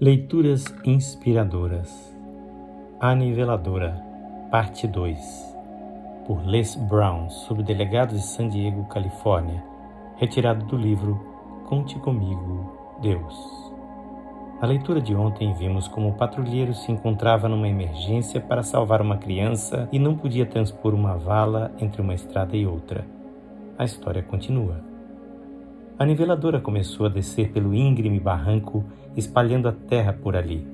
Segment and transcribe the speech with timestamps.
[0.00, 2.12] Leituras inspiradoras.
[2.98, 4.02] A Niveladora,
[4.50, 5.16] Parte 2.
[6.26, 9.62] Por Les Brown, subdelegado de San Diego, Califórnia.
[10.16, 11.20] Retirado do livro
[11.66, 13.72] Conte Comigo, Deus.
[14.60, 19.18] Na leitura de ontem, vimos como o patrulheiro se encontrava numa emergência para salvar uma
[19.18, 23.06] criança e não podia transpor uma vala entre uma estrada e outra.
[23.78, 24.91] A história continua.
[26.02, 28.84] A niveladora começou a descer pelo íngreme barranco,
[29.16, 30.66] espalhando a terra por ali.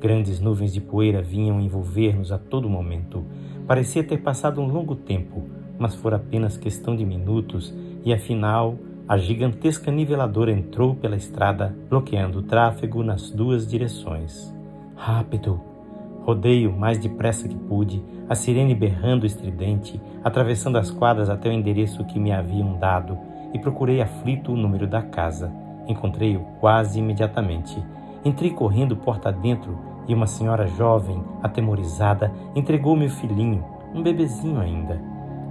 [0.00, 3.24] Grandes nuvens de poeira vinham envolver-nos a todo momento.
[3.64, 7.72] Parecia ter passado um longo tempo, mas fora apenas questão de minutos
[8.04, 8.76] e afinal
[9.06, 14.52] a gigantesca niveladora entrou pela estrada, bloqueando o tráfego nas duas direções.
[14.96, 15.60] Rápido!
[16.22, 21.52] Rodei o mais depressa que pude, a sirene berrando estridente, atravessando as quadras até o
[21.52, 25.52] endereço que me haviam dado e procurei aflito o número da casa.
[25.86, 27.82] Encontrei-o quase imediatamente.
[28.24, 35.00] Entrei correndo porta dentro e uma senhora jovem, atemorizada, entregou-me o filhinho, um bebezinho ainda.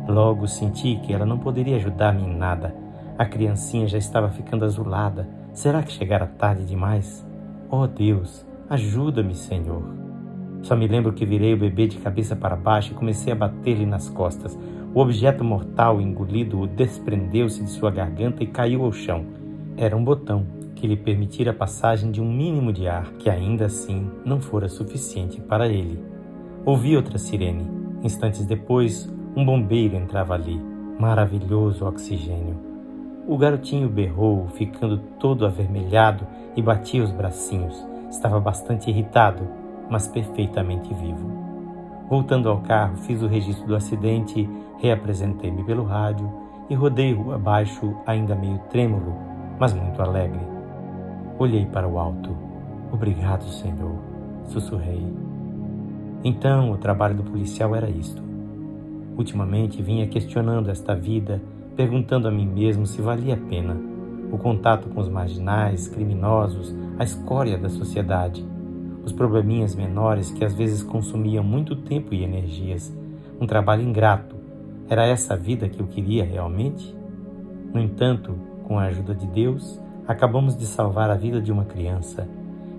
[0.08, 2.76] Logo senti que ela não poderia ajudar-me em nada.
[3.18, 5.28] A criancinha já estava ficando azulada.
[5.54, 7.26] Será que chegara tarde demais?
[7.70, 9.84] Oh Deus, ajuda-me, Senhor.
[10.64, 13.86] Só me lembro que virei o bebê de cabeça para baixo e comecei a bater-lhe
[13.86, 14.58] nas costas.
[14.94, 19.26] O objeto mortal engolido desprendeu-se de sua garganta e caiu ao chão.
[19.78, 23.68] Era um botão que lhe permitira a passagem de um mínimo de ar, que ainda
[23.68, 26.04] assim não fora suficiente para ele.
[26.66, 27.66] Ouvi outra sirene.
[28.04, 30.60] Instantes depois, um bombeiro entrava ali.
[31.00, 32.60] Maravilhoso oxigênio.
[33.26, 37.88] O garotinho berrou, ficando todo avermelhado e batia os bracinhos.
[38.10, 39.48] Estava bastante irritado,
[39.90, 41.32] mas perfeitamente vivo.
[42.10, 44.50] Voltando ao carro, fiz o registro do acidente,
[44.82, 46.30] reapresentei-me pelo rádio
[46.70, 49.16] e rodei rua abaixo, ainda meio trêmulo,
[49.60, 50.42] mas muito alegre.
[51.38, 52.36] Olhei para o alto.
[52.92, 53.96] Obrigado, Senhor,
[54.46, 55.06] sussurrei.
[56.24, 58.22] Então, o trabalho do policial era isto.
[59.18, 61.42] Ultimamente vinha questionando esta vida,
[61.76, 63.78] perguntando a mim mesmo se valia a pena.
[64.32, 68.46] O contato com os marginais, criminosos, a escória da sociedade
[69.04, 72.96] os probleminhas menores que às vezes consumiam muito tempo e energias,
[73.40, 74.36] um trabalho ingrato.
[74.92, 76.94] Era essa a vida que eu queria realmente?
[77.74, 82.28] No entanto, com a ajuda de Deus, acabamos de salvar a vida de uma criança,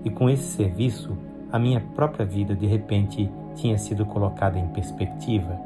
[0.05, 1.17] e com esse serviço,
[1.51, 5.59] a minha própria vida de repente tinha sido colocada em perspectiva.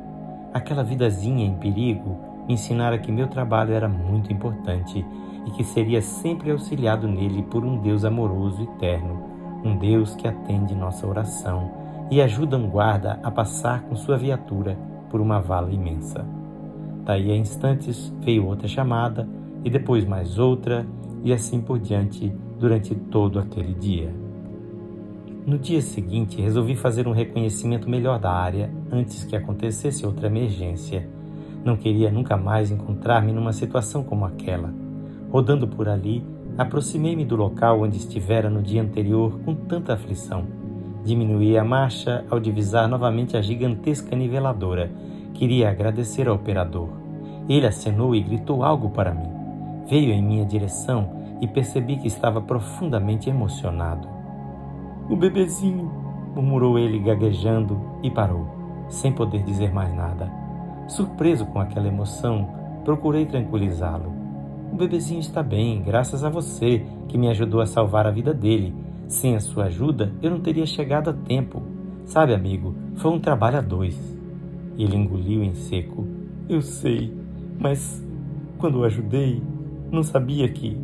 [0.54, 5.06] Aquela vidazinha em perigo me ensinara que meu trabalho era muito importante
[5.46, 9.36] e que seria sempre auxiliado nele por um Deus amoroso e terno
[9.66, 11.72] um Deus que atende nossa oração
[12.10, 14.78] e ajuda um guarda a passar com sua viatura
[15.18, 16.24] por uma vala imensa.
[17.04, 19.28] Daí a instantes veio outra chamada
[19.66, 20.86] e depois mais outra
[21.24, 24.14] e assim por diante durante todo aquele dia.
[25.44, 31.10] No dia seguinte, resolvi fazer um reconhecimento melhor da área antes que acontecesse outra emergência.
[31.66, 34.72] Não queria nunca mais encontrar-me numa situação como aquela.
[35.32, 36.24] Rodando por ali,
[36.58, 40.48] Aproximei-me do local onde estivera no dia anterior com tanta aflição.
[41.08, 44.92] Diminuí a marcha ao divisar novamente a gigantesca niveladora.
[45.34, 46.90] Queria agradecer ao operador.
[47.48, 49.30] Ele acenou e gritou algo para mim.
[49.88, 51.10] Veio em minha direção
[51.40, 54.06] e percebi que estava profundamente emocionado.
[55.10, 55.90] O bebezinho,
[56.36, 58.46] murmurou ele gaguejando e parou,
[58.90, 60.30] sem poder dizer mais nada.
[60.90, 62.50] Surpreso com aquela emoção,
[62.84, 64.12] procurei tranquilizá-lo.
[64.74, 68.87] O bebezinho está bem, graças a você que me ajudou a salvar a vida dele.
[69.08, 71.62] Sem a sua ajuda, eu não teria chegado a tempo.
[72.06, 73.98] Sabe, amigo, foi um trabalho a dois.
[74.78, 76.06] Ele engoliu em seco.
[76.50, 77.14] Eu sei,
[77.58, 78.06] mas
[78.58, 79.42] quando o ajudei,
[79.92, 80.78] não sabia que.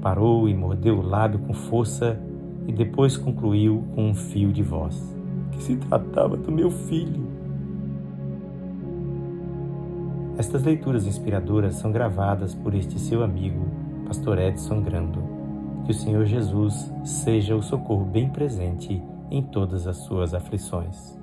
[0.00, 2.20] Parou e mordeu o lábio com força
[2.66, 5.16] e depois concluiu com um fio de voz:
[5.52, 7.26] que se tratava do meu filho.
[10.38, 13.66] Estas leituras inspiradoras são gravadas por este seu amigo,
[14.06, 15.41] Pastor Edson Grando.
[15.92, 21.21] O Senhor Jesus seja o socorro bem presente em todas as suas aflições.